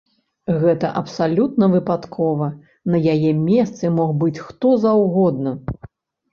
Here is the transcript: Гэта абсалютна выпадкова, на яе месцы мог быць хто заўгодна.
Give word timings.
Гэта 0.61 0.87
абсалютна 1.01 1.65
выпадкова, 1.75 2.49
на 2.95 3.03
яе 3.13 3.31
месцы 3.51 3.95
мог 4.01 4.17
быць 4.25 4.35
хто 4.45 4.75
заўгодна. 4.89 5.59